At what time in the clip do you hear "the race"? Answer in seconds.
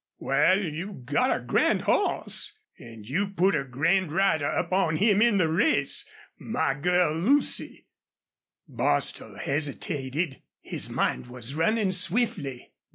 5.37-6.09